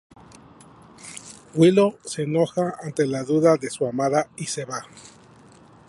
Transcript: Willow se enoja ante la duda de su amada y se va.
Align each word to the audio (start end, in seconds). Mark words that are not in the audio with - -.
Willow 1.53 1.99
se 2.05 2.23
enoja 2.23 2.75
ante 2.81 3.05
la 3.05 3.21
duda 3.23 3.57
de 3.57 3.69
su 3.69 3.85
amada 3.85 4.29
y 4.35 4.47
se 4.47 4.65
va. 4.65 4.87